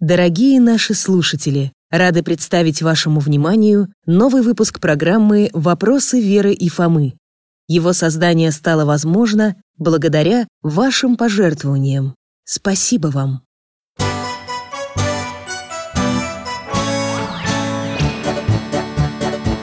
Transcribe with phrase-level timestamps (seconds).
[0.00, 7.18] Дорогие наши слушатели, рады представить вашему вниманию новый выпуск программы «Вопросы Веры и Фомы».
[7.68, 12.14] Его создание стало возможно благодаря вашим пожертвованиям.
[12.44, 13.42] Спасибо вам!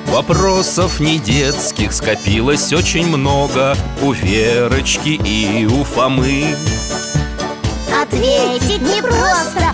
[0.06, 6.56] Вопросов не детских скопилось очень много У Верочки и у Фомы
[8.00, 9.74] Ответить непросто,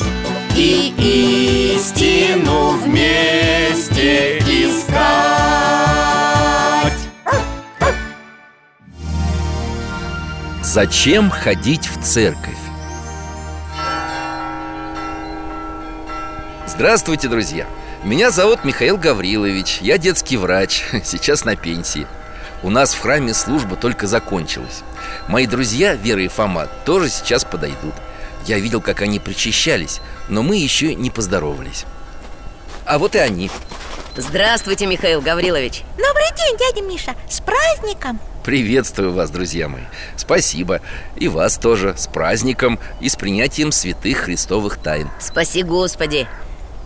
[0.55, 4.91] И истину вместе искать.
[10.61, 12.57] Зачем ходить в церковь?
[16.67, 17.67] Здравствуйте, друзья!
[18.03, 22.07] Меня зовут Михаил Гаврилович, я детский врач, сейчас на пенсии.
[22.63, 24.83] У нас в храме служба только закончилась.
[25.27, 27.93] Мои друзья, Вера и Фома, тоже сейчас подойдут.
[28.45, 31.85] Я видел, как они причащались, но мы еще не поздоровались.
[32.85, 33.49] А вот и они.
[34.15, 35.83] Здравствуйте, Михаил Гаврилович.
[35.97, 38.19] Добрый день, дядя Миша, с праздником.
[38.43, 39.83] Приветствую вас, друзья мои.
[40.17, 40.81] Спасибо.
[41.15, 41.95] И вас тоже.
[41.95, 45.09] С праздником и с принятием святых христовых тайн.
[45.19, 46.27] Спаси Господи.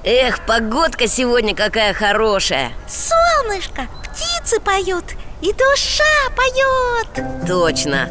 [0.04, 2.72] Эх, погодка сегодня какая хорошая.
[2.88, 5.06] Солнышко, птицы поют
[5.42, 6.04] и душа
[6.36, 7.48] поет.
[7.48, 8.10] Точно.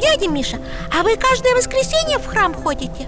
[0.00, 0.58] Дядя Миша,
[0.96, 3.06] а вы каждое воскресенье в храм ходите?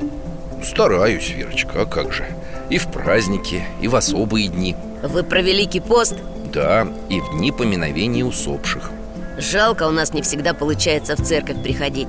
[0.63, 2.27] Стараюсь, Верочка, а как же?
[2.69, 4.77] И в праздники, и в особые дни.
[5.03, 6.17] Вы про Великий пост?
[6.53, 8.91] Да, и в дни поминовения усопших.
[9.39, 12.09] Жалко, у нас не всегда получается в церковь приходить.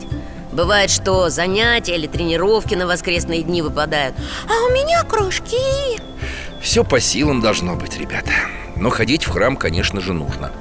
[0.51, 4.15] Бывает, что занятия или тренировки на воскресные дни выпадают.
[4.47, 5.99] А у меня кружки.
[6.61, 8.31] Все по силам должно быть, ребята.
[8.75, 10.51] Но ходить в храм, конечно же, нужно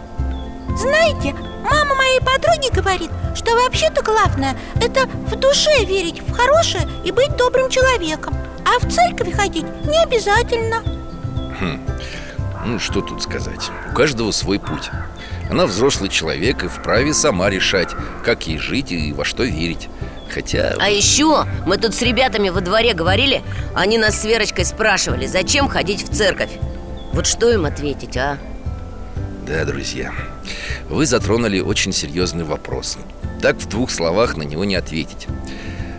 [0.80, 7.12] Знаете, мама моей подруги говорит, что вообще-то главное Это в душе верить в хорошее и
[7.12, 10.82] быть добрым человеком А в церковь ходить не обязательно.
[11.60, 11.86] Хм,
[12.64, 14.90] ну что тут сказать У каждого свой путь.
[15.50, 17.90] Она взрослый человек и вправе сама решать
[18.24, 19.90] Как ей жить и во что верить.
[20.32, 20.76] Хотя...
[20.80, 23.42] А еще мы тут с ребятами во дворе говорили
[23.74, 26.52] Они нас с Верочкой спрашивали, зачем ходить в церковь.
[27.12, 28.38] Вот что им ответить, а?
[29.50, 30.12] Да, друзья,
[30.88, 32.98] вы затронули очень серьезный вопрос.
[33.42, 35.26] Так в двух словах на него не ответить.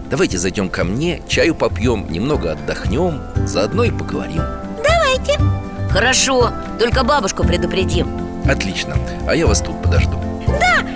[0.10, 4.42] Давайте зайдем ко мне, чаю попьем, немного отдохнем Заодно и поговорим.
[4.82, 5.38] Давайте.
[5.90, 8.08] Хорошо, только бабушку предупредим.
[8.50, 8.96] Отлично,
[9.28, 10.18] а я вас тут подожду.
[10.48, 10.88] Да,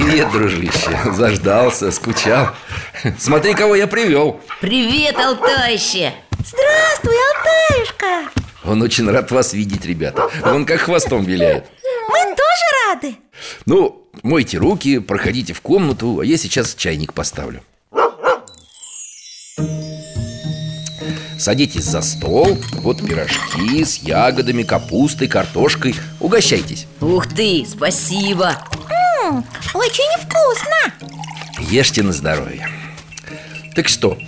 [0.00, 2.48] Привет, дружище, заждался, скучал.
[3.18, 4.40] Смотри, кого я привел.
[4.62, 6.14] Привет, Алтайще!
[6.38, 8.30] Здравствуй, Алтаюшка.
[8.64, 10.30] Он очень рад вас видеть, ребята.
[10.42, 11.66] Он как хвостом виляет.
[12.08, 13.16] Мы тоже рады.
[13.66, 17.62] Ну, мойте руки, проходите в комнату А я сейчас чайник поставлю.
[21.38, 22.56] Садитесь за стол.
[22.72, 25.94] Вот пирожки с ягодами, капустой, картошкой.
[26.20, 26.86] Угощайтесь.
[27.02, 28.56] Ух ты, спасибо!
[29.30, 31.10] М, Очень вкусно.
[31.70, 32.68] Ешьте на здоровье.
[33.76, 34.18] Так что,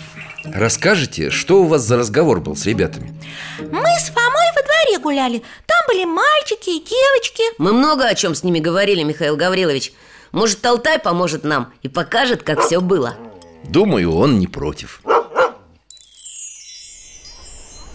[0.44, 3.12] расскажете, что у вас за разговор был с ребятами?
[3.58, 5.42] Мы с Фомой во дворе гуляли.
[5.66, 7.42] Там были мальчики и девочки.
[7.58, 9.92] Мы много о чем с ними говорили, Михаил Гаврилович.
[10.30, 13.16] Может, Алтай поможет нам и покажет, как все было.
[13.64, 15.02] Думаю, он не против.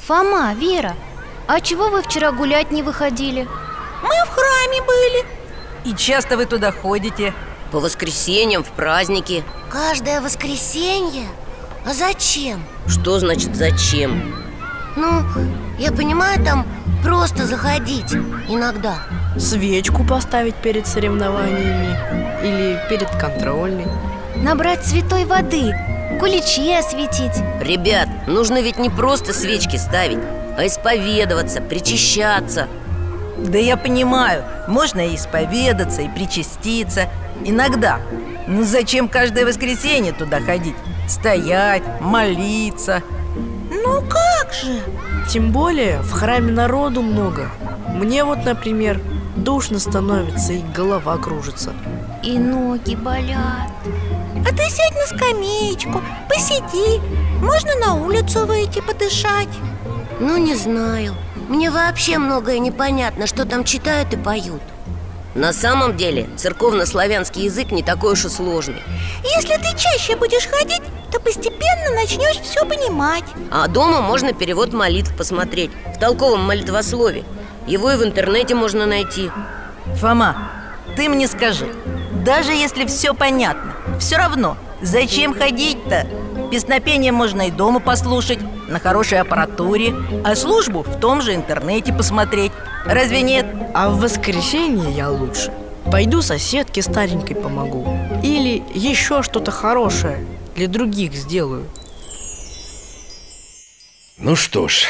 [0.05, 0.95] Фома, Вера,
[1.47, 3.47] а чего вы вчера гулять не выходили?
[4.03, 5.25] Мы в храме были
[5.85, 7.33] И часто вы туда ходите?
[7.71, 11.27] По воскресеньям, в праздники Каждое воскресенье?
[11.85, 12.63] А зачем?
[12.87, 14.35] Что значит зачем?
[14.95, 15.21] Ну,
[15.77, 16.65] я понимаю, там
[17.03, 18.13] просто заходить
[18.49, 18.95] иногда
[19.37, 21.97] Свечку поставить перед соревнованиями
[22.41, 23.85] Или перед контрольной
[24.37, 25.73] Набрать святой воды,
[26.19, 30.19] куличи осветить Ребят, нужно ведь не просто свечки ставить
[30.57, 32.67] А исповедоваться, причащаться
[33.37, 37.07] Да я понимаю, можно и исповедаться, и причаститься.
[37.45, 37.99] Иногда.
[38.47, 40.75] Ну зачем каждое воскресенье туда ходить?
[41.07, 43.03] Стоять, молиться.
[43.69, 44.81] Ну как же?
[45.29, 47.49] Тем более в храме народу много.
[47.93, 48.99] Мне вот, например,
[49.35, 51.73] душно становится и голова кружится.
[52.23, 53.69] И ноги болят.
[54.45, 56.99] А ты сядь на скамеечку, посиди.
[57.39, 59.49] Можно на улицу выйти подышать.
[60.19, 61.13] Ну, не знаю
[61.47, 64.61] Мне вообще многое непонятно, что там читают и поют.
[65.33, 68.81] На самом деле, церковно-славянский язык не такой уж и сложный.
[69.23, 73.23] Если ты чаще будешь ходить, то постепенно начнешь все понимать.
[73.51, 77.23] А дома можно перевод молитв посмотреть В толковом молитвослове.
[77.65, 79.29] Его и в интернете можно найти.
[79.95, 80.49] Фома,
[80.95, 81.67] ты мне скажи
[82.25, 86.07] Даже если все понятно Все равно, зачем ходить-то?
[86.49, 88.39] Песнопение можно и дома послушать
[88.69, 92.51] На хорошей аппаратуре А службу в том же интернете посмотреть.
[92.85, 93.45] Разве нет?
[93.73, 95.51] А в воскресенье я лучше.
[95.91, 97.85] Пойду соседке старенькой помогу.
[98.23, 101.65] Или еще что-то хорошее для других сделаю.
[104.17, 104.85] Ну что ж,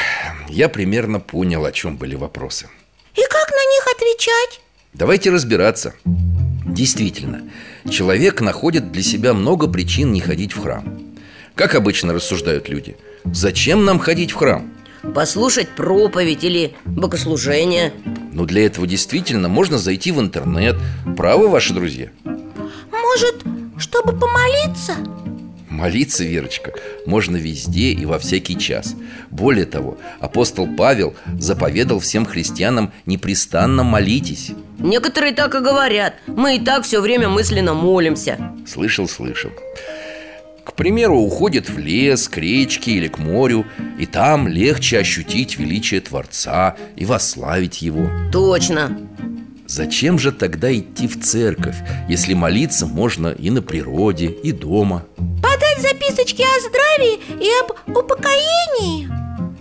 [0.48, 2.68] я примерно понял, о чем были вопросы.
[3.14, 4.60] И как на них отвечать?
[4.94, 5.94] Давайте разбираться.
[6.04, 7.42] Действительно,
[7.90, 11.07] человек находит для себя много причин не ходить в храм
[11.58, 12.96] Как обычно рассуждают люди.
[13.24, 14.70] Зачем нам ходить в храм?
[15.12, 17.92] Послушать проповедь или богослужение.
[18.32, 20.76] Но для этого действительно можно зайти в интернет.
[21.16, 22.10] Правы ваши друзья?
[22.92, 23.42] Может,
[23.76, 24.94] чтобы помолиться?
[25.68, 26.74] Молиться, Верочка,
[27.06, 28.94] можно везде и во всякий час.
[29.30, 34.52] Более того, апостол Павел заповедал всем христианам непрестанно молитесь.
[34.78, 36.14] Некоторые так и говорят.
[36.28, 38.38] Мы и так все время мысленно молимся.
[38.64, 39.50] Слышал, слышал
[40.68, 43.64] К примеру, уходит в лес, к речке или к морю
[43.98, 48.10] И там легче ощутить величие Творца и восславить Его.
[48.30, 48.96] Точно.
[49.66, 51.76] Зачем же тогда идти в церковь,
[52.08, 55.06] если молиться можно и на природе, и дома?
[55.16, 59.08] Подать записочки о здравии и об упокоении.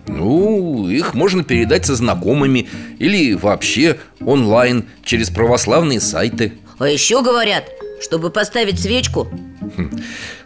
[0.07, 2.67] Ну, их можно передать со знакомыми
[2.99, 6.53] Или вообще онлайн через православные сайты.
[6.79, 7.65] А еще говорят,
[8.01, 9.29] чтобы поставить свечку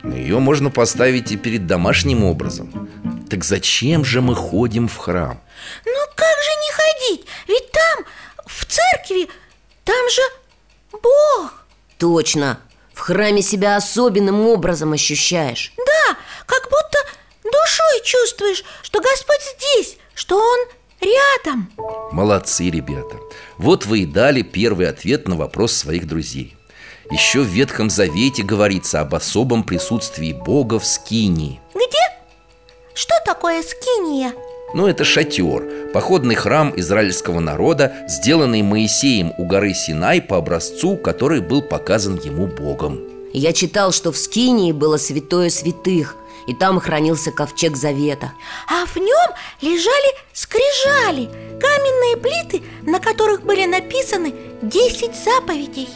[0.03, 2.89] Но ее можно поставить и перед домашним образом.
[3.29, 5.41] Так зачем же мы ходим в храм?
[5.85, 7.27] Ну как же не ходить?
[7.47, 8.05] Ведь там,
[8.45, 9.29] в церкви,
[9.83, 10.21] там же
[10.91, 11.65] Бог.
[11.97, 12.59] Точно.
[12.93, 15.73] В храме себя особенным образом ощущаешь.
[15.77, 16.97] Да, как будто
[17.43, 20.59] душой чувствуешь, что Господь здесь, что Он
[20.99, 21.71] рядом.
[22.11, 23.17] Молодцы, ребята.
[23.57, 26.55] Вот вы и дали первый ответ на вопрос своих друзей
[27.11, 31.99] Еще в Ветхом Завете говорится об особом присутствии Бога в Скинии Где?
[32.93, 34.33] Что такое скиния?
[34.73, 41.41] Ну, это шатер, походный храм израильского народа, сделанный Моисеем у горы Синай по образцу, который
[41.41, 43.01] был показан ему Богом
[43.33, 46.15] Я читал, что в Скинии было святое святых
[46.47, 48.31] И там хранился ковчег завета
[48.69, 51.29] А в нем лежали скрижали
[51.59, 55.89] Каменные плиты, на которых были написаны 10 заповедей.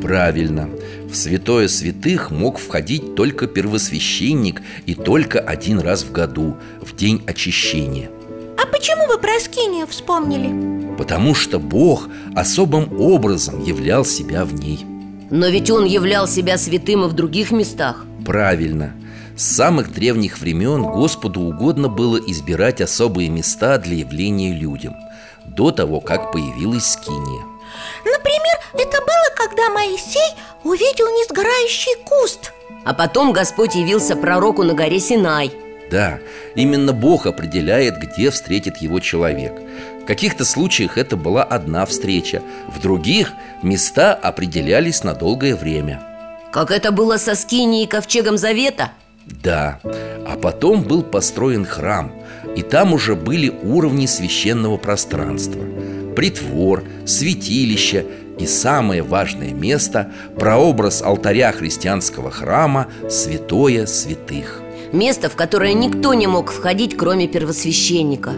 [0.00, 0.68] Правильно.
[1.10, 7.22] В святое святых мог входить только первосвященник И только один раз в году, в день
[7.26, 8.10] очищения.
[8.56, 10.96] А почему вы про скинию вспомнили?
[10.96, 14.86] Потому что Бог особым образом являл себя в ней.
[15.30, 18.04] Но ведь он являл себя святым и в других местах.
[18.24, 18.92] Правильно.
[19.36, 24.94] С самых древних времен Господу угодно было избирать особые места для явления людям
[25.56, 27.51] До того, как появилась скиния
[28.04, 30.34] Например, это было, когда Моисей
[30.64, 32.52] увидел несгорающий куст.
[32.84, 35.52] А потом Господь явился пророку на горе Синай.
[35.90, 36.18] Да,
[36.54, 39.52] именно Бог определяет, где встретит его человек.
[40.02, 46.02] В каких-то случаях это была одна встреча В других места определялись на долгое время.
[46.50, 48.90] Как это было со Скинией и ковчегом завета?
[49.26, 49.78] Да,
[50.26, 52.12] а потом был построен храм
[52.56, 55.62] И там уже были уровни священного пространства
[56.14, 58.06] Притвор, святилище
[58.38, 64.60] и самое важное место Прообраз алтаря христианского храма Святое Святых
[64.92, 68.32] Место, в которое никто не мог входить, кроме первосвященника.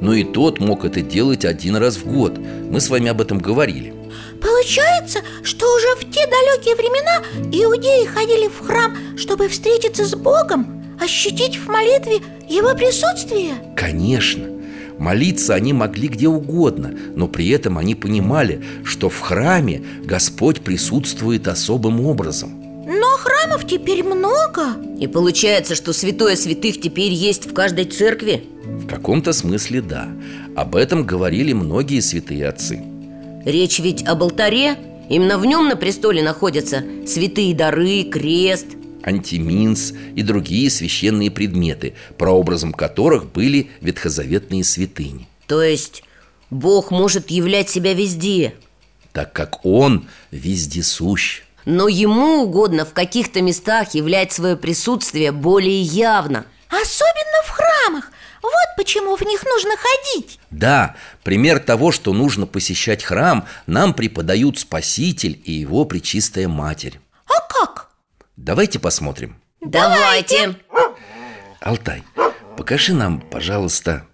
[0.00, 2.38] Но и тот мог это делать один раз в год.
[2.38, 3.94] Мы с вами об этом говорили.
[4.42, 10.84] Получается, что уже в те далекие времена иудеи ходили в храм, чтобы встретиться с Богом,
[11.00, 13.54] ощутить в молитве Его присутствие?
[13.74, 14.53] Конечно
[14.98, 21.48] Молиться они могли где угодно, но при этом они понимали, что в храме Господь присутствует
[21.48, 22.60] особым образом.
[22.86, 24.74] Но храмов теперь много.
[24.98, 28.44] И получается, что святое святых теперь есть в каждой церкви?
[28.64, 30.08] В каком-то смысле да.
[30.54, 32.82] Об этом говорили многие святые отцы.
[33.44, 34.76] Речь ведь об алтаре.
[35.10, 38.68] Именно в нем на престоле находятся святые дары, крест
[39.04, 45.28] антиминс и другие священные предметы, прообразом которых были ветхозаветные святыни.
[45.46, 46.02] То есть
[46.50, 48.54] Бог может являть себя везде?
[49.12, 56.46] так как Он вездесущ Но ему угодно в каких-то местах являть свое присутствие более явно
[56.68, 58.10] Особенно в храмах
[58.42, 64.58] Вот почему в них нужно ходить Да, пример того, что нужно посещать храм Нам преподают
[64.58, 67.83] Спаситель и Его Пречистая Матерь А как?
[68.36, 69.40] Давайте посмотрим.
[69.60, 70.56] Давайте!
[71.60, 72.02] Алтай,
[72.56, 74.06] покажи нам, пожалуйста.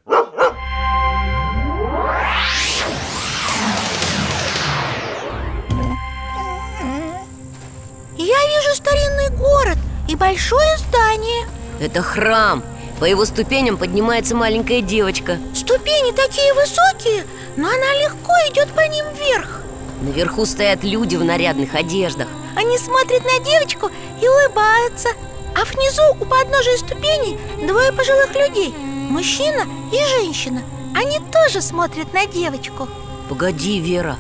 [8.16, 11.46] Я вижу старинный город и большое здание.
[11.80, 12.62] Это храм.
[13.00, 15.38] По его ступеням поднимается маленькая девочка.
[15.54, 17.24] Ступени такие высокие,
[17.56, 19.62] но она легко идет по ним вверх.
[20.02, 23.90] Наверху стоят люди в нарядных одеждах Они смотрят на девочку
[24.21, 25.11] и улыбаются.
[25.54, 28.73] А внизу у подножия ступеней двое пожилых людей
[29.11, 30.62] Мужчина и женщина.
[30.95, 32.88] Они тоже смотрят на девочку.
[33.28, 34.16] Погоди, Вера.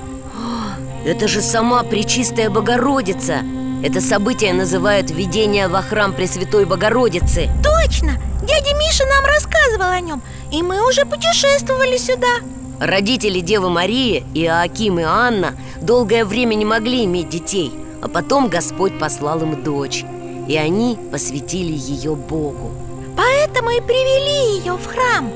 [1.04, 3.38] Это же сама Пречистая Богородица.
[3.82, 8.20] Это событие называют «Введение во храм Пресвятой Богородицы» Точно!
[8.42, 10.22] Дядя Миша нам рассказывал о нем
[10.52, 12.40] И мы уже путешествовали сюда.
[12.78, 18.98] Родители Девы Марии, Иоаким и Анна долгое время не могли иметь детей А потом Господь
[18.98, 20.04] послал им дочь
[20.48, 22.72] И они посвятили ее Богу.
[23.16, 25.30] Поэтому и привели ее в храм.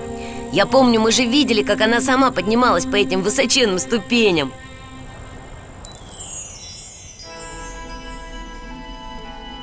[0.52, 4.52] Я помню, мы же видели, как она сама поднималась по этим высоченным ступеням.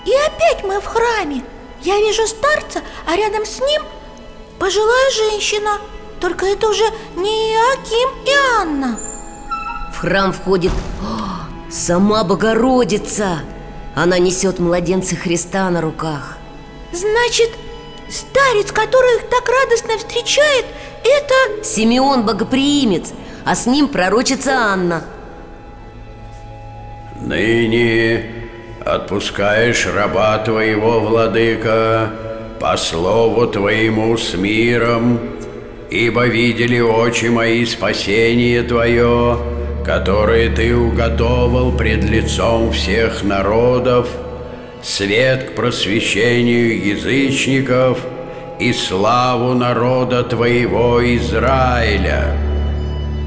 [0.06, 1.44] И опять мы в храме.
[1.82, 3.82] Я вижу старца, а рядом с ним
[4.60, 5.80] пожилая женщина.
[6.20, 6.84] Только это уже
[7.16, 9.00] не Иоаким и Анна.
[9.94, 10.72] В храм входит
[11.72, 13.40] сама Богородица!
[13.96, 16.38] Она несет младенца Христа на руках.
[16.92, 17.50] Значит,
[18.10, 20.66] старец, который их так радостно встречает,
[21.04, 21.64] это...
[21.64, 23.14] Симеон Богоприимец,
[23.46, 25.04] а с ним пророчица Анна.
[27.20, 28.26] Ныне
[28.86, 32.12] отпускаешь раба твоего, владыка,
[32.60, 35.20] по слову твоему с миром,
[35.90, 39.38] ибо видели очи мои спасение твое,
[39.86, 44.10] которое ты уготовал пред лицом всех народов,
[44.84, 48.00] свет к просвещению язычников
[48.60, 52.38] и славу народа твоего Израиля.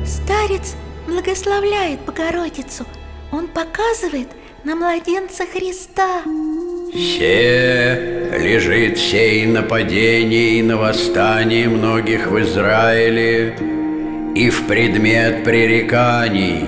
[0.07, 2.85] Старец благословляет Богородицу.
[3.33, 4.29] Он показывает
[4.65, 6.23] на младенца Христа.
[6.93, 13.57] Се лежит сей нападение и на восстание многих в Израиле
[14.35, 16.65] и в предмет пререканий.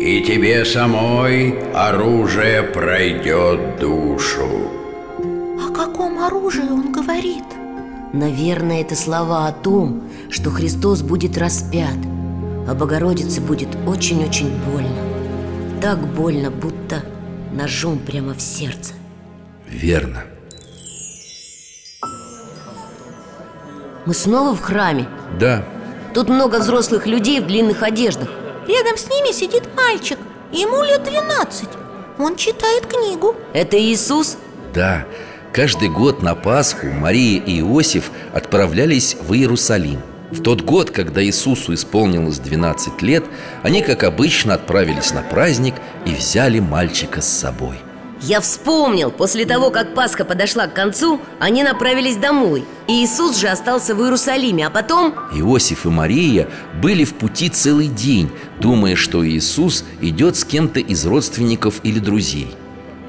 [0.00, 4.70] И тебе самой оружие пройдет душу.
[5.18, 7.44] О каком оружии он говорит?
[8.12, 11.96] Наверное, это слова о том, что Христос будет распят
[12.68, 17.02] А Богородице будет очень-очень больно Так больно, будто
[17.52, 18.94] ножом прямо в сердце
[19.68, 20.22] Верно
[24.06, 25.08] Мы снова в храме
[25.40, 25.64] Да,
[26.14, 28.28] Тут много взрослых людей в длинных одеждах.
[28.68, 30.18] Рядом с ними сидит мальчик.
[30.52, 31.68] Ему лет 12
[32.18, 33.34] Он читает книгу.
[33.52, 34.38] Это Иисус?
[34.72, 35.04] да.
[35.52, 40.00] Каждый год на Пасху Мария и Иосиф отправлялись в Иерусалим.
[40.32, 43.24] В тот год, когда Иисусу исполнилось 12 лет
[43.62, 45.74] Они, как обычно, отправились на праздник
[46.06, 47.83] и взяли мальчика с собой
[48.26, 53.48] Я вспомнил, после того, как Пасха подошла к концу, они направились домой И Иисус же
[53.48, 55.14] остался в Иерусалиме, а потом...
[55.34, 56.48] Иосиф и Мария
[56.80, 62.48] были в пути целый день, думая, что Иисус идет с кем-то из родственников или друзей.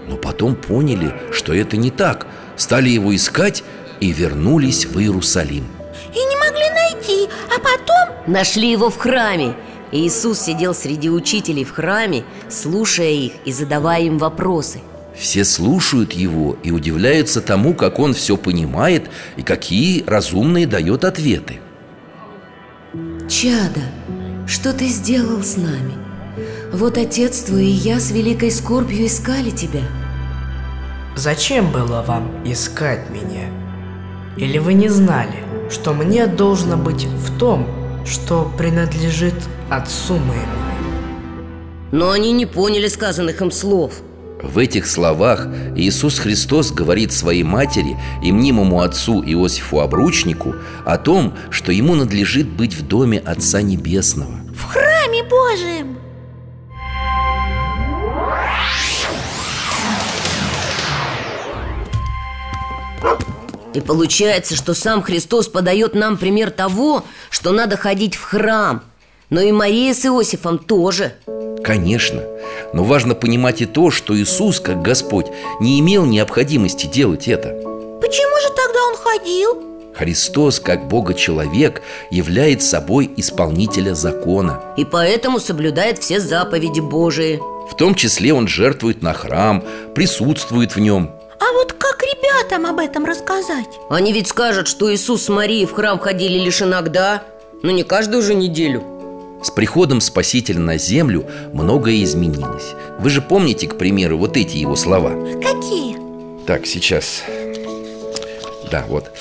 [0.10, 3.64] Но потом поняли, что это не так, стали его искать
[4.02, 5.66] и вернулись в Иерусалим.
[6.14, 9.56] И не могли найти А потом Нашли его в храме
[9.94, 14.82] И Иисус сидел среди учителей в храме, слушая их и задавая им вопросы
[15.18, 21.60] Все слушают его и удивляются тому, как он все понимает и какие разумные дает ответы.
[23.30, 23.82] Чада,
[24.46, 25.94] что ты сделал с нами?
[26.72, 29.82] Вот отец твой и я с великой скорбью искали тебя
[31.16, 33.48] Зачем было вам искать меня?
[34.36, 37.66] Или вы не знали, что мне должно быть в том,
[38.06, 39.36] что принадлежит
[39.70, 40.46] отцу моему?
[41.94, 44.02] Но они не поняли сказанных им слов
[44.46, 50.54] В этих словах Иисус Христос говорит своей матери и мнимому отцу Иосифу Обручнику
[50.86, 54.40] о том, что ему надлежит быть в доме Отца Небесного.
[54.54, 55.98] в храме Божием
[63.74, 68.84] И получается, что сам Христос подает нам пример того, что надо ходить в храм.
[69.30, 71.16] Но и Мария с Иосифом тоже.
[71.62, 72.22] Конечно,
[72.76, 75.28] но важно понимать и то, что Иисус, как Господь,
[75.62, 77.50] не имел необходимости делать это.
[78.02, 79.64] Почему же тогда он ходил?
[79.96, 84.62] Христос, как Бога-человек, является собой исполнителя закона.
[84.76, 87.40] И поэтому соблюдает все заповеди Божии.
[87.72, 89.64] В том числе он жертвует на храм,
[89.96, 91.12] присутствует в нем.
[91.40, 93.70] А вот как ребятам об этом рассказать?
[93.90, 97.24] Они ведь скажут, что Иисус с Марией в храм ходили лишь иногда
[97.64, 98.95] Но не каждую же неделю
[99.44, 102.74] С приходом Спасителя на землю многое изменилось.
[103.00, 105.12] Вы же помните, к примеру, вот эти его слова?
[105.42, 105.98] Какие?
[106.46, 107.24] Так, сейчас.
[108.72, 109.12] Да, вот.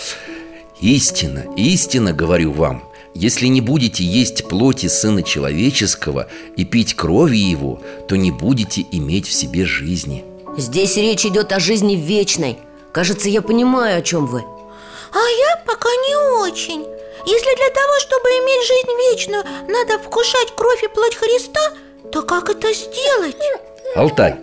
[0.81, 2.83] Истина, истина, говорю вам
[3.15, 9.29] Если не будете есть плоти Сына Человеческого И пить крови Его То не будете иметь
[9.29, 10.25] в себе жизни
[10.57, 12.59] Здесь речь идет о жизни вечной.
[12.93, 14.45] Кажется, я понимаю, о чем вы.
[15.13, 16.85] А я пока не очень
[17.27, 21.61] Если для того, чтобы иметь жизнь вечную Надо вкушать кровь и плоть Христа
[22.13, 23.37] То как это сделать?
[23.97, 24.37] Алтай,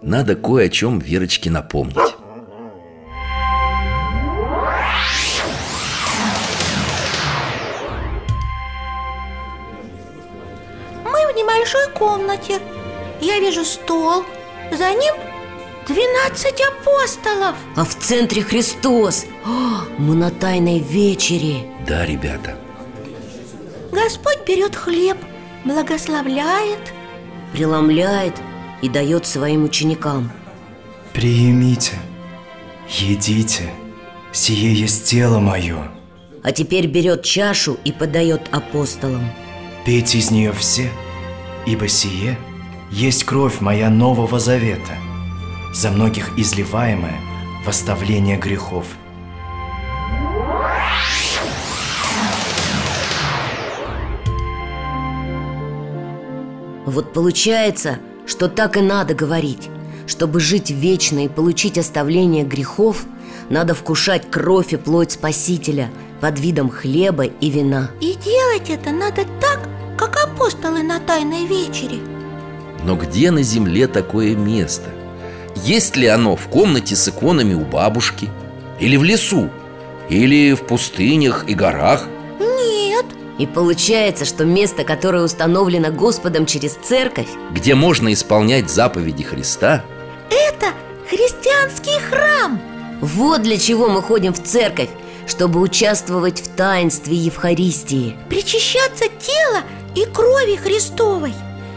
[0.00, 1.96] надо кое о чем Верочке напомнить
[11.04, 12.60] Мы в небольшой комнате
[13.20, 14.24] Я вижу стол
[14.72, 15.14] За ним
[15.88, 17.54] 12 апостолов!
[17.76, 19.24] А в центре Христос!
[19.44, 21.64] О, Мы на тайной вечере!
[21.86, 22.58] Да, ребята.
[23.92, 25.16] Господь берет хлеб,
[25.64, 26.92] благословляет.
[27.52, 28.34] Преломляет
[28.82, 30.32] и дает своим ученикам.
[31.12, 31.94] Приимите,
[32.88, 33.70] едите,
[34.32, 35.92] сие есть тело мое.
[36.42, 39.30] А теперь берет чашу и подает апостолам.
[39.84, 40.90] Пейте из нее все,
[41.64, 42.36] ибо сие
[42.90, 44.92] есть кровь моя нового завета
[45.72, 47.20] За многих изливаемая
[47.64, 48.86] в оставление грехов.
[56.86, 59.68] Вот получается, что так и надо говорить.
[60.06, 63.04] Чтобы жить вечно и получить оставление грехов
[63.50, 67.90] Надо вкушать кровь и плоть Спасителя Под видом хлеба и вина.
[68.00, 71.98] И делать это надо так, как апостолы на Тайной вечере.
[72.84, 74.90] Но где на земле такое место?
[75.66, 78.30] Есть ли оно в комнате с иконами у бабушки?
[78.78, 79.50] Или в лесу?
[80.08, 82.06] Или в пустынях и горах?
[82.38, 83.04] Нет,
[83.40, 89.84] И получается, что место, которое установлено Господом через церковь Где можно исполнять заповеди Христа?
[90.30, 90.66] это
[91.10, 92.60] христианский храм
[93.00, 94.90] Вот для чего мы ходим в церковь
[95.26, 99.62] Чтобы участвовать в таинстве Евхаристии Причащаться тела
[99.96, 101.32] и крови Христовой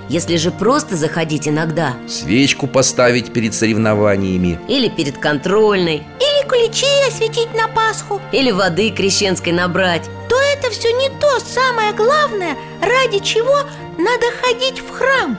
[0.10, 1.94] Если же просто заходить иногда.
[2.08, 4.60] Свечку поставить перед соревнованиями.
[4.68, 6.04] Или перед контрольной.
[6.20, 8.20] Или ключей осветить на Пасху.
[8.32, 10.10] Или воды крещенской набрать.
[10.28, 13.60] То это все не то самое главное, ради чего
[14.00, 15.38] надо ходить в храм.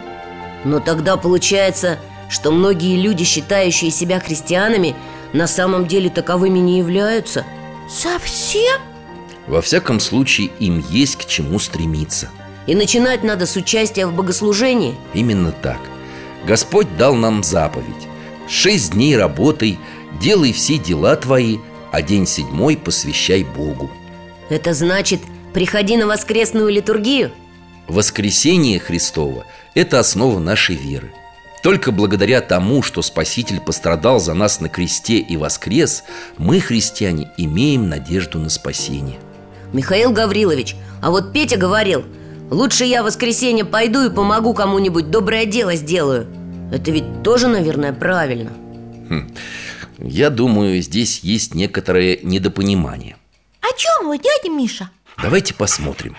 [0.64, 4.94] Но тогда получается, что многие люди, считающие себя христианами
[5.32, 7.44] На самом деле таковыми не являются.
[7.88, 8.80] Совсем?
[9.46, 12.30] Во всяком случае, им есть к чему стремиться
[12.66, 14.94] И начинать надо с участия в богослужении.
[15.14, 15.78] Именно так.
[16.46, 18.08] Господь дал нам заповедь.
[18.48, 19.78] Шесть дней работай,
[20.20, 21.58] делай все дела твои
[21.92, 23.90] А день седьмой посвящай Богу.
[24.48, 25.20] Это значит,
[25.52, 27.30] приходи на воскресную литургию.
[27.88, 29.44] Воскресение Христово–
[29.74, 31.12] это основа нашей веры.
[31.62, 36.04] Только благодаря тому, что Спаситель пострадал за нас на кресте и воскрес
[36.38, 39.18] Мы, христиане, имеем надежду на спасение.
[39.72, 42.04] Михаил Гаврилович, а вот Петя говорил
[42.50, 46.26] Лучше я в воскресенье пойду и помогу кому-нибудь доброе дело сделаю.
[46.72, 48.50] Это ведь тоже, наверное, правильно.
[49.98, 53.16] Я думаю, здесь есть некоторое недопонимание.
[53.60, 54.90] О чем вы, дядя Миша?
[55.22, 56.16] Давайте посмотрим.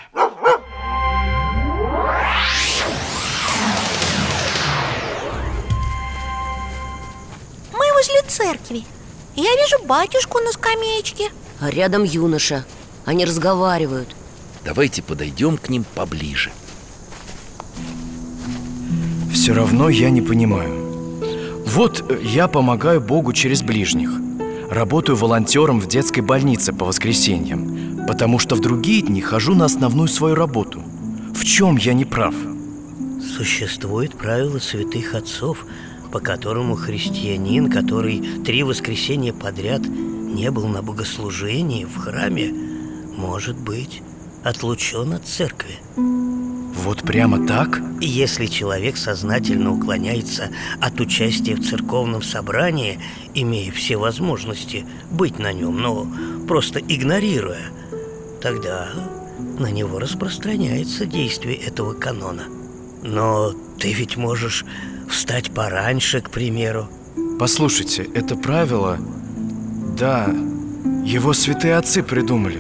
[7.74, 8.86] Мы возле церкви.
[9.36, 11.30] Я вижу батюшку на скамеечке.
[11.60, 12.64] А рядом юноша.
[13.06, 14.16] Они разговаривают
[14.64, 16.52] Давайте подойдем к ним поближе.
[19.34, 20.92] Все равно я не понимаю.
[21.66, 24.12] Вот э, я помогаю Богу через ближних.
[24.70, 30.08] Работаю волонтером в детской больнице по воскресеньям Потому что в другие дни хожу на основную
[30.08, 30.84] свою работу.
[31.34, 32.36] В чем я не прав?
[33.38, 35.66] Существует правило святых отцов,
[36.12, 42.54] по которому христианин, который три воскресенья подряд не был на богослужении в храме,
[43.16, 44.02] может быть
[44.44, 45.76] отлучен от церкви.
[45.96, 47.82] Вот прямо так?
[48.00, 50.50] Если человек сознательно уклоняется
[50.80, 53.00] от участия в церковном собрании,
[53.34, 56.08] имея все возможности быть на нем, но
[56.48, 57.70] просто игнорируя,
[58.42, 58.90] тогда
[59.60, 62.44] на него распространяется действие этого канона.
[63.04, 64.66] Но ты ведь можешь
[65.08, 66.90] встать пораньше, к примеру
[67.42, 69.00] Послушайте, это правило...
[69.98, 70.28] Да,
[71.04, 72.60] его святые отцы придумали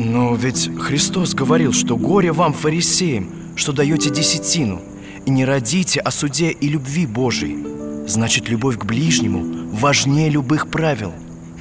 [0.00, 4.80] Но ведь Христос говорил, что горе вам, фарисеям, что даете десятину.
[5.26, 8.06] И не родите о суде и любви Божией.
[8.06, 11.12] Значит, любовь к ближнему важнее любых правил.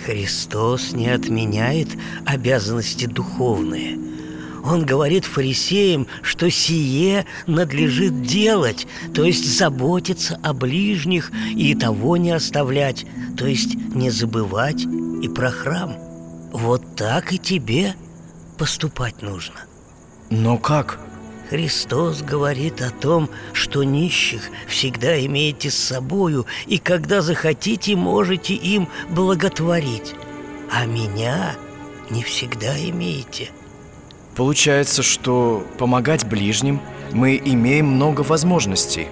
[0.05, 1.89] Христос не отменяет
[2.27, 3.97] обязанности духовные–
[4.63, 12.31] он говорит фарисеям, что сие надлежит делать, то есть заботиться о ближних и того не
[12.31, 13.05] оставлять,
[13.37, 14.85] то есть не забывать
[15.21, 15.95] и про храм.
[16.51, 17.95] Вот так и тебе
[18.57, 19.61] поступать нужно.
[20.29, 20.99] Но как?
[21.49, 28.89] Христос говорит о том, что нищих всегда имеете с собою, и когда захотите, можете им
[29.09, 30.13] благотворить,
[30.69, 31.55] а меня
[32.09, 33.49] не всегда имеете–
[34.37, 36.79] Получается, что помогать ближним
[37.11, 39.07] мы имеем много возможностей.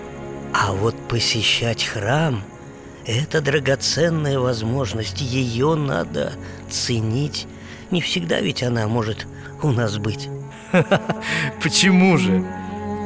[0.54, 2.44] А вот посещать храм–
[3.08, 6.34] это драгоценная возможность, ее надо
[6.70, 7.48] ценить.
[7.90, 9.26] Не всегда ведь она может
[9.66, 10.30] у нас быть.
[11.64, 12.46] Почему же?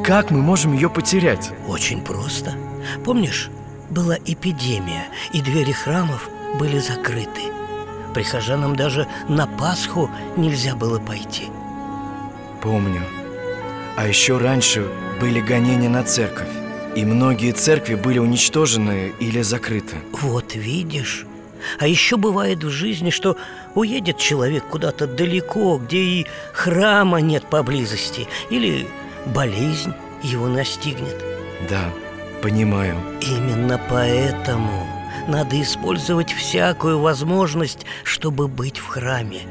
[0.04, 1.52] Как мы можем ее потерять?
[1.68, 2.54] Очень просто.
[3.04, 3.50] Помнишь,
[3.90, 7.42] была эпидемия, и двери храмов были закрыты.
[8.14, 11.46] Прихожанам даже на Пасху нельзя было пойти–
[12.62, 13.02] Помню.
[13.96, 14.86] А еще раньше
[15.20, 16.50] были гонения на церковь.
[16.96, 19.98] И многие церкви были уничтожены или закрыты.
[20.12, 21.26] Вот видишь.
[21.80, 23.38] А еще бывает в жизни, что
[23.76, 28.88] уедет человек куда-то далеко, где и храма нет поблизости, или
[29.26, 29.94] болезнь
[30.24, 31.16] его настигнет.
[31.70, 31.92] Да,
[32.42, 32.96] понимаю.
[33.22, 34.88] Именно поэтому
[35.28, 39.42] надо использовать всякую возможность, чтобы быть в храме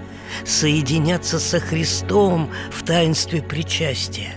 [0.44, 4.35] соединяться со Христом в таинстве причастия.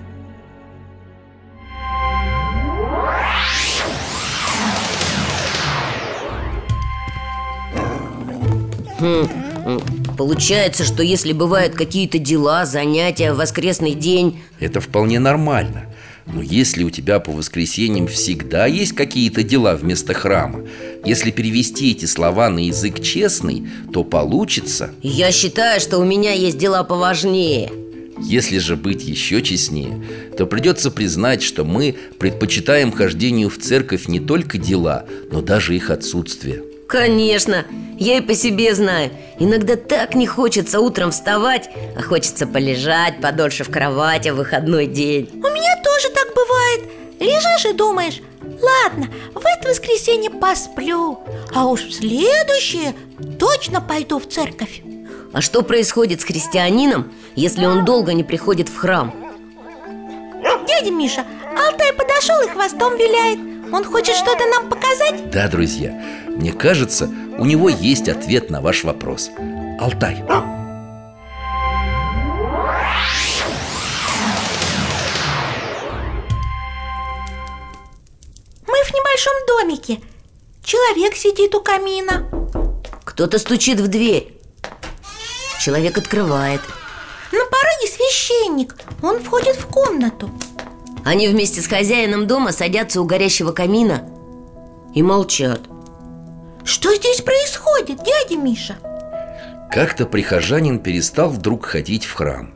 [10.17, 15.85] Получается, что если бывают какие-то дела, занятия, воскресный день Это вполне нормально.
[16.27, 20.65] Но если у тебя по воскресеньям всегда есть какие-то дела вместо храма,
[21.03, 24.91] если перевести эти слова на язык честный, то получится...
[25.01, 27.71] Я считаю, что у меня есть дела поважнее.
[28.19, 30.03] Если же быть еще честнее,
[30.37, 35.89] то придется признать, что мы предпочитаем хождению в церковь не только дела, но даже их
[35.89, 36.61] отсутствие.
[36.91, 37.65] Конечно,
[37.97, 39.11] я и по себе знаю.
[39.39, 45.29] Иногда так не хочется утром вставать А хочется полежать подольше в кровати в выходной день.
[45.33, 46.81] У меня тоже так бывает.
[47.17, 51.19] Лежишь и думаешь Ладно, в это воскресенье посплю
[51.55, 52.93] А уж в следующее
[53.39, 54.81] точно пойду в церковь
[55.31, 59.13] А что происходит с христианином, если он долго не приходит в храм?
[60.67, 61.25] Дядя Миша,
[61.57, 63.39] Алтай подошел и хвостом виляет.
[63.73, 65.29] Он хочет что-то нам показать?
[65.31, 65.93] Да, друзья,
[66.41, 69.29] мне кажется, у него есть ответ на ваш вопрос.
[69.79, 70.23] Алтай.
[79.03, 79.99] Большом домике.
[80.63, 82.27] Человек сидит у камина.
[83.03, 84.33] Кто-то стучит в дверь.
[85.59, 86.61] Человек открывает.
[87.31, 88.75] На пороге священник.
[89.03, 90.31] Он входит в комнату.
[91.03, 94.07] Они вместе с хозяином дома садятся у горящего камина
[94.93, 95.70] И молчат
[96.63, 98.77] Что здесь происходит, дядя Миша?
[99.71, 102.53] Как-то прихожанин перестал вдруг ходить в храм.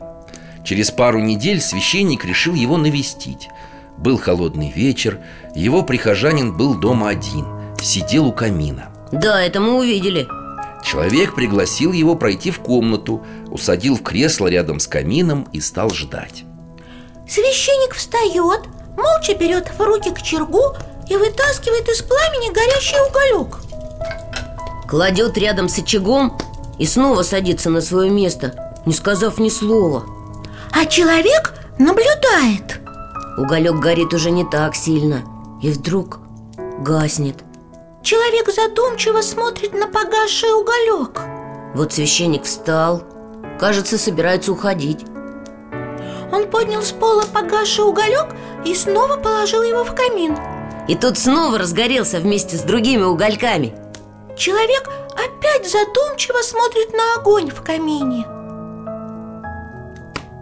[0.64, 3.48] Через пару недель священник решил его навестить.
[3.96, 5.20] Был холодный вечер,
[5.54, 7.46] его прихожанин был дома один,
[7.80, 8.90] сидел у камина.
[9.12, 10.28] Да, это мы увидели.
[10.84, 16.44] Человек пригласил его пройти в комнату, усадил в кресло рядом с камином и стал ждать.
[17.28, 18.60] Священник встает,
[18.96, 20.76] молча берет в руки к чергу
[21.08, 23.65] и вытаскивает из пламени горящий уголек
[24.88, 26.38] Кладет рядом с очагом
[26.78, 30.04] и снова садится на свое место, не сказав ни слова.
[30.72, 32.80] А человек наблюдает.
[33.36, 35.22] Уголек горит уже не так сильно
[35.62, 36.20] И вдруг
[36.80, 37.36] гаснет.
[38.02, 41.20] Человек задумчиво смотрит на погасший уголек.
[41.74, 43.02] Вот священник встал
[43.58, 45.04] Кажется, собирается уходить.
[46.32, 48.28] Он поднял с пола погасший уголек
[48.64, 50.36] И снова положил его в камин.
[50.88, 53.74] И тут снова разгорелся вместе с другими угольками
[54.36, 58.26] Человек опять задумчиво смотрит на огонь в камине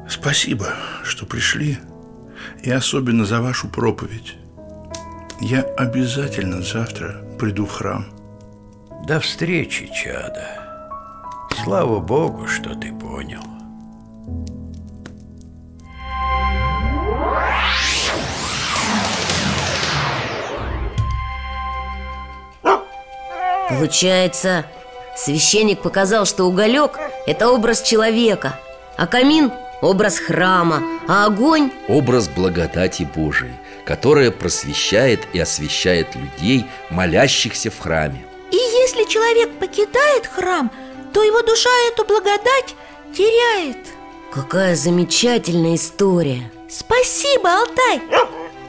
[0.08, 1.78] Спасибо, что пришли
[2.62, 4.36] и особенно за вашу проповедь.
[5.40, 8.06] Я обязательно завтра приду в храм.
[9.06, 10.88] До встречи, чада.
[11.62, 13.42] Слава Богу, что ты понял.
[23.68, 24.66] Получается,
[25.16, 28.58] священник показал, что уголек– это образ человека
[28.96, 37.70] А камин– образ храма А огонь– образ благодати Божией Которая просвещает и освещает людей, молящихся
[37.70, 38.24] в храме.
[38.50, 40.70] И если человек покидает храм,
[41.12, 42.74] то его душа эту благодать
[43.14, 43.76] теряет.
[44.32, 46.50] Какая замечательная история.
[46.68, 48.00] Спасибо, Алтай.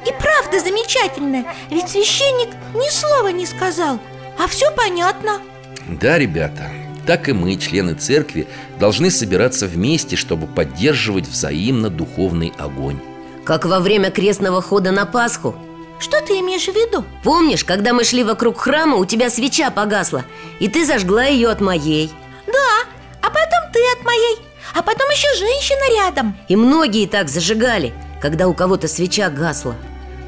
[0.06, 4.00] И правда замечательная Ведь священник ни слова не сказал
[4.38, 5.40] А все понятно.
[5.88, 6.70] Да, ребята,
[7.06, 8.48] так и мы, члены церкви,
[8.80, 13.00] должны собираться вместе, чтобы поддерживать взаимно духовный огонь.
[13.44, 15.56] Как во время крестного хода на Пасху.
[16.00, 17.06] Что ты имеешь в виду?
[17.24, 20.26] Помнишь, когда мы шли вокруг храма, у тебя свеча погасла
[20.60, 22.12] И ты зажгла ее от моей?
[22.48, 22.84] Да,
[23.22, 24.46] а потом ты от моей
[24.76, 26.38] а потом еще женщина рядом.
[26.50, 29.76] И многие так зажигали, когда у кого-то свеча гасла.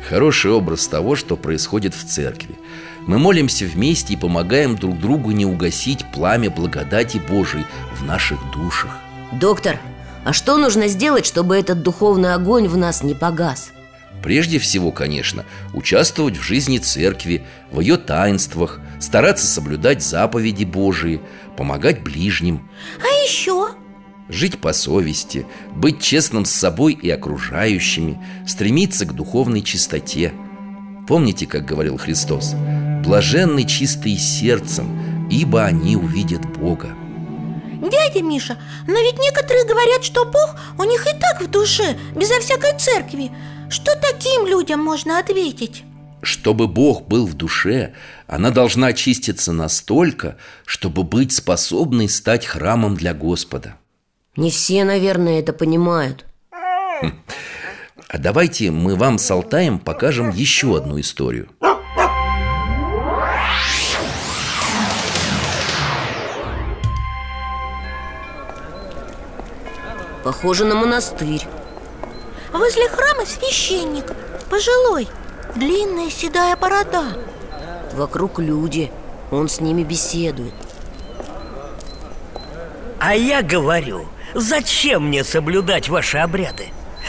[0.07, 2.55] Хороший образ того, что происходит в церкви
[3.07, 7.65] Мы молимся вместе и помогаем друг другу не угасить пламя благодати Божией
[7.95, 8.99] в наших душах
[9.31, 9.79] Доктор,
[10.25, 13.71] а что нужно сделать, чтобы этот духовный огонь в нас не погас?
[14.21, 21.21] Прежде всего, конечно, участвовать в жизни церкви, в ее таинствах Стараться соблюдать заповеди Божии,
[21.55, 22.67] помогать ближним
[23.01, 23.69] А еще?
[24.29, 30.33] жить по совести, быть честным с собой и окружающими, стремиться к духовной чистоте.
[31.07, 32.53] Помните, как говорил Христос?
[33.07, 36.89] «Блаженны чистые сердцем, ибо они увидят Бога».
[37.81, 42.37] Дядя Миша, но ведь некоторые говорят, что Бог у них и так в душе, безо
[42.41, 43.31] всякой церкви.
[43.69, 45.83] Что таким людям можно ответить?
[46.21, 47.93] Чтобы Бог был в душе,
[48.27, 53.75] она должна очиститься настолько, чтобы быть способной стать храмом для Господа.
[54.35, 56.25] Не все, наверное, это понимают.
[58.09, 61.49] А давайте мы вам с Алтаем покажем еще одну историю
[70.27, 71.47] Похоже на монастырь
[72.51, 74.11] Возле храма священник,
[74.49, 75.07] пожилой,
[75.55, 77.13] длинная седая борода
[77.93, 78.91] Вокруг люди,
[79.31, 80.53] он с ними беседует
[82.99, 86.65] А я говорю, зачем мне соблюдать ваши обряды?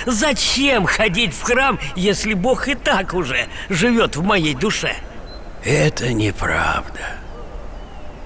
[0.07, 4.95] Зачем ходить в храм, если Бог и так уже живет в моей душе?
[5.65, 7.17] Это неправда.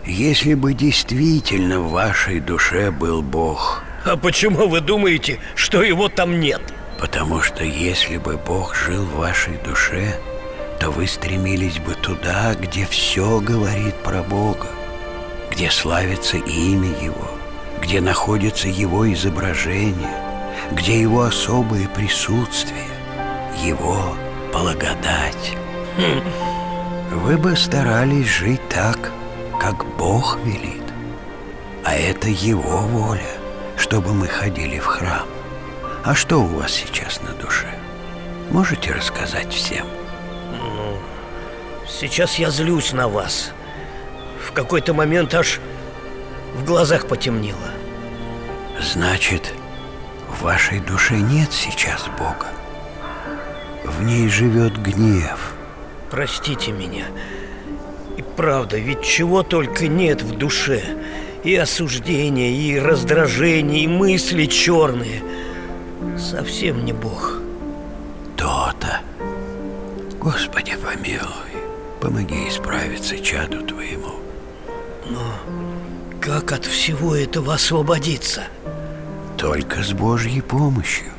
[0.04, 6.40] Если бы действительно в вашей душе был Бог, А почему вы думаете, что его там
[6.40, 6.60] нет?
[7.02, 10.20] потому что если бы Бог жил в вашей душе,
[10.78, 14.68] то вы стремились бы туда, где все говорит про Бога,
[15.50, 17.28] где славится имя Его,
[17.82, 20.14] где находится Его изображение,
[20.70, 22.86] где Его особое присутствие,
[23.64, 24.14] Его
[24.52, 25.56] благодать.
[27.10, 29.10] Вы бы старались жить так,
[29.60, 30.84] как Бог велит.
[31.84, 33.41] А это Его воля,
[33.82, 35.26] чтобы мы ходили в храм.
[36.04, 37.66] А что у вас сейчас на душе?
[38.48, 39.84] Можете рассказать всем?
[40.52, 40.96] Ну,
[41.88, 43.50] сейчас я злюсь на вас.
[44.46, 45.58] В какой-то момент аж
[46.54, 47.58] в глазах потемнело.
[48.80, 49.52] Значит,
[50.28, 52.46] в вашей душе нет сейчас Бога.
[53.84, 55.54] В ней живет гнев.
[56.08, 57.06] Простите меня.
[58.16, 60.84] И правда, ведь чего только нет в душе.
[61.44, 65.22] И осуждение, и раздражение, и мысли черные.
[66.16, 67.40] Совсем не Бог.
[68.36, 69.00] То-то.
[70.20, 71.52] Господи, помилуй.
[72.00, 74.14] Помоги исправиться чаду твоему.
[75.08, 75.34] Но
[76.20, 78.44] как от всего этого освободиться?
[79.36, 81.10] Только с Божьей помощью.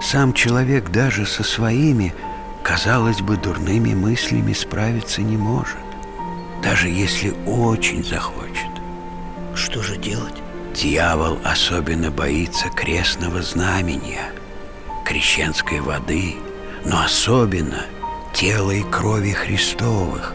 [0.00, 2.14] Сам человек даже со своими,
[2.62, 5.76] казалось бы, дурными мыслями справиться не может.
[6.62, 8.79] Даже если очень захочет.
[9.62, 10.32] Что же делать?
[10.74, 14.32] Дьявол особенно боится крестного знамения,
[15.04, 16.36] крещенской воды,
[16.86, 17.84] но особенно
[18.32, 20.34] тела и крови Христовых,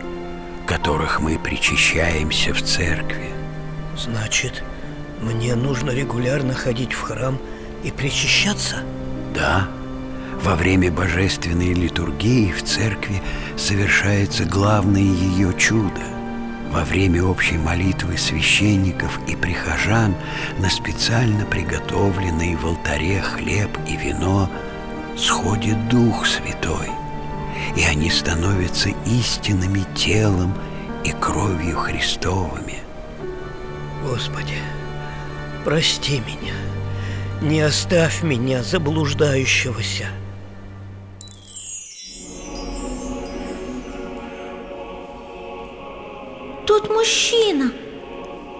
[0.68, 3.32] которых мы причащаемся в церкви.
[3.98, 4.64] Значит,
[5.24, 7.40] мне нужно регулярно ходить в храм
[7.84, 8.76] и причащаться?
[9.34, 9.68] Да,
[10.44, 13.24] во время божественной литургии в церкви
[13.58, 16.14] совершается главное ее чудо.
[16.76, 20.14] Во время общей молитвы священников и прихожан
[20.60, 24.50] на специально приготовленный в алтаре хлеб и вино
[25.16, 26.90] сходит Дух Святой,
[27.78, 30.54] и они становятся истинными телом
[31.06, 32.80] и кровью Христовыми.
[34.04, 34.58] Господи,
[35.64, 36.56] прости меня.
[37.42, 40.08] Не оставь меня заблуждающегося.
[46.86, 47.71] Тут мужчина.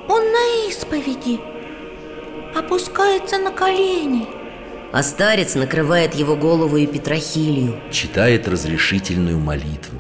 [0.08, 1.40] Он на исповеди
[2.56, 4.28] Опускается на колени.
[4.92, 7.80] А старец накрывает его голову и петрохилью.
[7.92, 10.00] Читает разрешительную молитву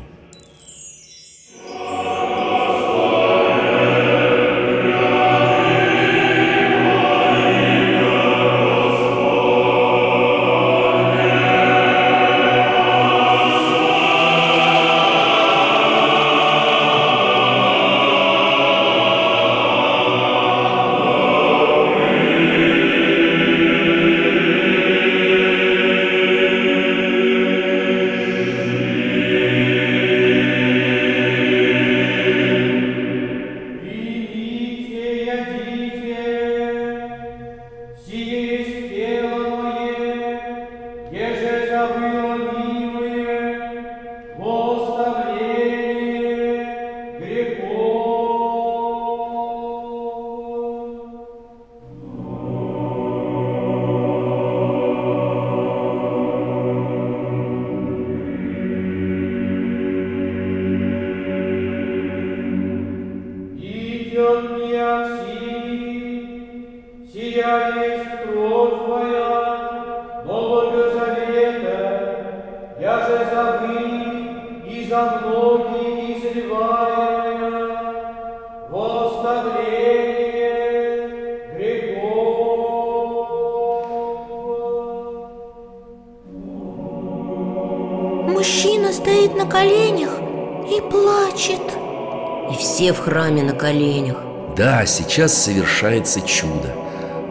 [93.75, 94.17] коленях.
[94.55, 96.73] Да, сейчас совершается чудо.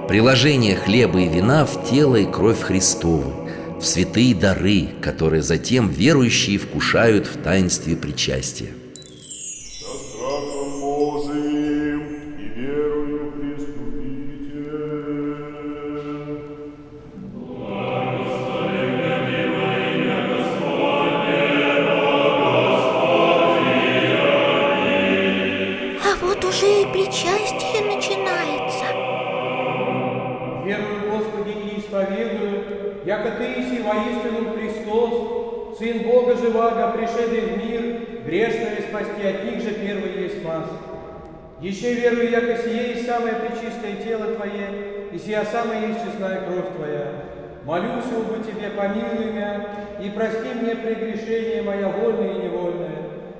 [0.09, 3.48] Приложение хлеба и вина в тело и кровь Христову
[3.80, 8.68] В святые дары, которые затем верующие вкушают в таинстве причастия
[35.78, 40.66] Сын Бога живаго, пришедший в мир, грешное спасти от них же первый есть спас.
[41.60, 46.76] Еще верую, яко сие есть самое пречистое тело Твое, и сия самая есть честная кровь
[46.76, 47.12] Твоя.
[47.64, 49.66] Молюсь, бы Тебе, помилуй меня,
[50.00, 52.90] и прости мне прегрешение мое вольное и невольное.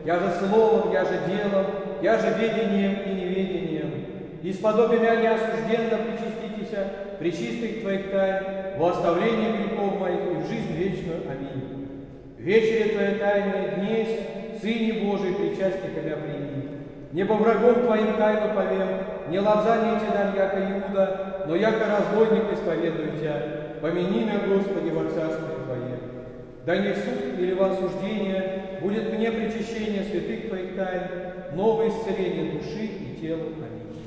[0.05, 1.67] Я же словом, я же делом,
[2.03, 4.07] я же ведением и неведением.
[4.43, 6.77] И сподоби меня неосужденно причаститесь
[7.19, 8.45] при чистых Твоих тайн,
[8.77, 11.23] во оставление грехов моих и в жизнь вечную.
[11.31, 11.84] Аминь.
[12.45, 14.21] Вечере Твоя тайная днесь,
[14.61, 16.69] Сыне Божий, причастие тебя прими.
[17.13, 22.53] Не по врагом Твоим тайну повем, не лобзание Тебе дам, яко Иуда, но яко разбойник
[22.53, 23.43] исповедую Тебя.
[23.81, 25.99] Помяни меня, Господи, во царстве Твое.
[26.67, 31.03] Да не в суд или во осуждение будет мне причащение святых Твоих тайн,
[31.55, 33.41] новое исцеление души и тела.
[33.41, 34.04] Аминь.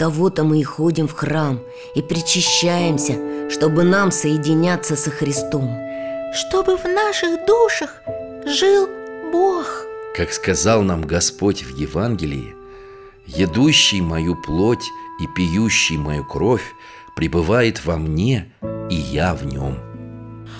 [0.00, 1.60] Того-то мы и ходим в храм
[1.94, 5.68] И причащаемся, чтобы нам соединяться со Христом.
[6.32, 7.90] Чтобы в наших душах
[8.46, 8.88] жил
[9.30, 9.84] Бог.
[10.16, 12.54] Как сказал нам Господь в Евангелии
[13.26, 14.86] Едущий мою плоть
[15.22, 16.64] и пьющий мою кровь
[17.14, 18.50] Пребывает во мне,
[18.90, 19.78] и я в нем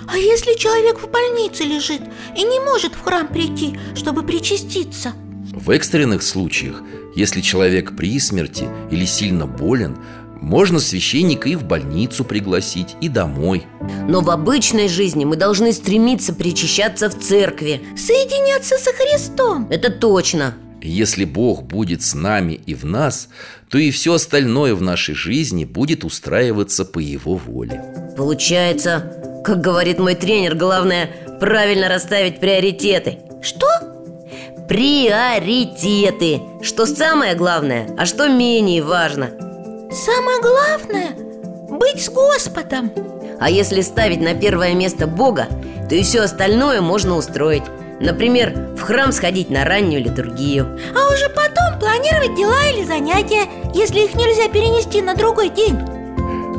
[0.07, 2.01] А если человек в больнице лежит
[2.37, 5.13] и не может в храм прийти, чтобы причаститься?
[5.53, 6.81] В экстренных случаях,
[7.15, 9.97] если человек при смерти или сильно болен,
[10.41, 13.63] можно священника и в больницу пригласить, и домой.
[14.07, 19.67] Но в обычной жизни мы должны стремиться причащаться в церкви Соединяться со Христом.
[19.69, 20.55] Это точно.
[20.81, 23.29] Если Бог будет с нами и в нас,
[23.69, 27.83] то и все остальное в нашей жизни будет устраиваться по Его воле.
[28.17, 33.19] Получается, как говорит мой тренер, главное правильно расставить приоритеты.
[33.43, 33.90] Что?
[34.71, 36.43] Приоритеты.
[36.61, 39.31] Что самое главное, а что менее важно.
[39.91, 41.09] Самое главное–
[41.77, 42.89] быть с Господом.
[43.41, 45.47] А если ставить на первое место Бога,
[45.89, 47.63] то и все остальное можно устроить.
[47.99, 50.79] Например, в храм сходить на раннюю литургию.
[50.95, 55.77] А уже потом планировать дела или занятия, если их нельзя перенести на другой день.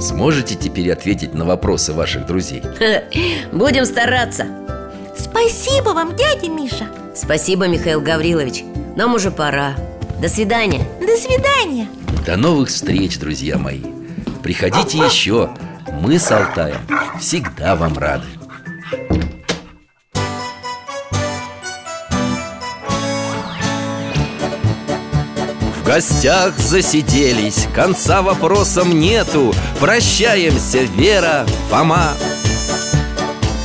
[0.02, 2.62] Сможете теперь ответить на вопросы ваших друзей?
[3.52, 4.44] Будем стараться
[5.22, 6.88] Спасибо вам, дядя Миша.
[7.14, 8.64] Спасибо, Михаил Гаврилович.
[8.96, 9.76] Нам уже пора.
[10.20, 10.84] До свидания.
[11.00, 11.88] До свидания.
[12.26, 13.82] До новых встреч, друзья мои.
[14.42, 15.50] Приходите еще.
[16.00, 16.80] Мы с Алтаем
[17.20, 18.26] всегда вам рады.
[25.76, 29.52] В гостях засиделись, конца вопросам нету.
[29.78, 32.14] Прощаемся, Вера, Фома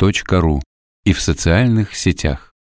[0.00, 0.62] вераифома.ру
[1.04, 2.52] и в социальных сетях.